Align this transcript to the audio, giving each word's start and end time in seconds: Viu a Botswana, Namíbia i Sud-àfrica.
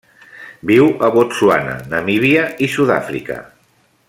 Viu 0.69 0.87
a 1.07 1.09
Botswana, 1.17 1.77
Namíbia 1.93 2.49
i 2.69 2.73
Sud-àfrica. 2.77 3.43